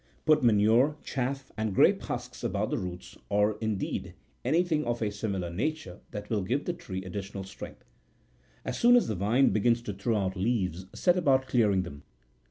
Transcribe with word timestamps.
Put 0.25 0.41
manure, 0.41 0.97
chaff, 1.03 1.51
and 1.55 1.75
grape 1.75 2.01
husks 2.01 2.43
about 2.43 2.71
the 2.71 2.77
roots, 2.79 3.19
or, 3.29 3.59
in 3.61 3.77
deed, 3.77 4.15
anything 4.43 4.83
of 4.83 4.99
a 4.99 5.11
similar 5.11 5.51
nature 5.51 5.99
that 6.09 6.27
will 6.27 6.41
give 6.41 6.65
the 6.65 6.73
tree 6.73 7.05
ad 7.05 7.13
ditional 7.13 7.45
strength. 7.45 7.85
As 8.65 8.79
soon 8.79 8.95
as 8.95 9.07
the 9.07 9.13
vine 9.13 9.51
begins 9.51 9.83
to 9.83 9.93
throw 9.93 10.17
out 10.17 10.35
leaves, 10.35 10.87
set 10.95 11.17
about 11.17 11.45
clearing 11.45 11.83
them. 11.83 12.01